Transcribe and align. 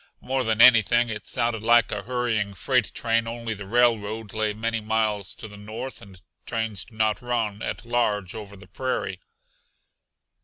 More 0.19 0.43
than 0.43 0.61
anything 0.61 1.09
it 1.11 1.27
sounded 1.27 1.61
like 1.61 1.91
a 1.91 2.01
hurrying 2.01 2.55
freight 2.55 2.91
train 2.95 3.27
only 3.27 3.53
the 3.53 3.67
railroad 3.67 4.33
lay 4.33 4.51
many 4.51 4.81
miles 4.81 5.35
to 5.35 5.47
the 5.47 5.57
north, 5.57 6.01
and 6.01 6.19
trains 6.47 6.85
do 6.85 6.95
not 6.95 7.21
run 7.21 7.61
at 7.61 7.85
large 7.85 8.33
over 8.33 8.57
the 8.57 8.65
prairie. 8.65 9.19